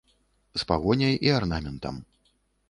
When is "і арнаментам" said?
1.27-2.01